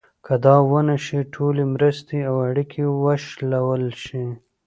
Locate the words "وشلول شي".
3.03-4.23